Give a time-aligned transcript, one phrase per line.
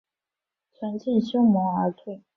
[0.71, 2.23] 存敬修盟而退。